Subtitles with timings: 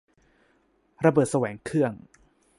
[1.05, 1.93] ระเบิดแสวงเครื่อง